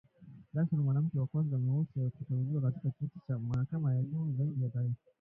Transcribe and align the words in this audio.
Jackson 0.53 0.79
mwanamke 0.79 1.19
wa 1.19 1.27
kwanza 1.27 1.57
mweusi 1.57 2.11
kuteuliwa 2.17 2.61
katika 2.71 2.89
kiti 2.89 3.19
cha 3.27 3.39
mahakama 3.39 3.95
ya 3.95 4.01
juu 4.03 4.33
zaidi 4.37 4.63
ya 4.63 4.69
taifa 4.69 4.99